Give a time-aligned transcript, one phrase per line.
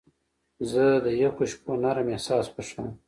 [0.69, 2.89] زه د یخو شپو نرم احساس خوښوم.